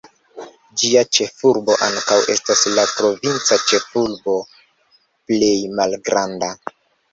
[0.83, 4.37] Ĝia ĉefurbo ankaŭ estas la provinca ĉefurbo
[5.29, 6.53] plej malgranda.